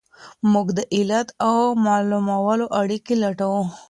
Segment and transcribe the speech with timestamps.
[0.51, 3.63] موږ د علت او معلول اړیکي لټوو.